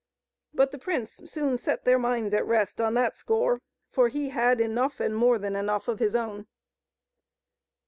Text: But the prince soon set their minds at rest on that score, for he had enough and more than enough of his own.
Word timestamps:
But 0.51 0.71
the 0.71 0.79
prince 0.79 1.21
soon 1.25 1.57
set 1.59 1.85
their 1.85 1.99
minds 1.99 2.33
at 2.33 2.43
rest 2.43 2.81
on 2.81 2.95
that 2.95 3.15
score, 3.19 3.61
for 3.91 4.07
he 4.07 4.29
had 4.29 4.59
enough 4.59 4.99
and 4.99 5.15
more 5.15 5.37
than 5.37 5.55
enough 5.55 5.87
of 5.87 5.99
his 5.99 6.15
own. 6.15 6.47